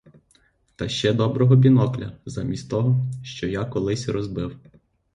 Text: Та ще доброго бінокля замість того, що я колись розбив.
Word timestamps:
Та 0.75 0.89
ще 0.89 1.13
доброго 1.13 1.55
бінокля 1.55 2.17
замість 2.25 2.69
того, 2.69 3.05
що 3.23 3.47
я 3.47 3.65
колись 3.65 4.09
розбив. 4.09 4.59